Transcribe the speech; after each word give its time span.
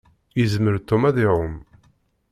Yezmer 0.39 0.75
Tom 0.87 1.03
ad 1.09 1.17
iɛumm. 1.23 1.55